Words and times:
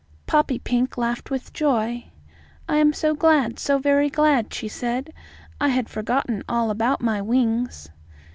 Poppypink 0.25 0.97
laughed 0.97 1.29
with 1.29 1.53
joy. 1.53 2.05
"I 2.67 2.77
am 2.77 2.91
so 2.91 3.13
glad, 3.13 3.59
so 3.59 3.77
very 3.77 4.09
glad!" 4.09 4.51
she 4.51 4.67
said. 4.67 5.13
"I 5.59 5.67
had 5.67 5.89
forgotten 5.89 6.41
all 6.49 6.71
about 6.71 7.01
my 7.01 7.21
wings." 7.21 7.87